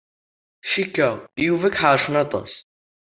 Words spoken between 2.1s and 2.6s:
aṭas.